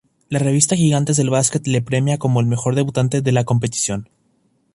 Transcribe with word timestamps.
La 0.29 0.39
revista 0.39 0.75
Gigantes 0.75 1.15
del 1.17 1.29
Basket 1.29 1.61
le 1.67 1.83
premia 1.83 2.17
como 2.17 2.39
el 2.39 2.47
Mejor 2.47 2.73
Debutante 2.73 3.21
de 3.21 3.31
la 3.31 3.43
competición. 3.43 4.09